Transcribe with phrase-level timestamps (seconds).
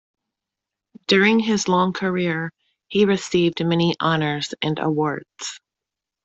[1.05, 2.51] During his long career,
[2.87, 5.59] he received many honours and awards.